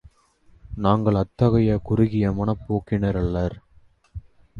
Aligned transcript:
நாங்கள் 0.77 1.15
அத்தகைய 1.15 1.77
குறுகிய 1.77 2.31
மனப்போக்கினரல்லர். 2.31 3.55